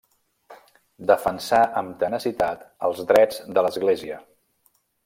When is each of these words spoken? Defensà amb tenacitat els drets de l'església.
Defensà 1.11 1.59
amb 1.83 1.93
tenacitat 2.05 2.67
els 2.91 3.07
drets 3.13 3.45
de 3.59 3.69
l'església. 3.69 4.21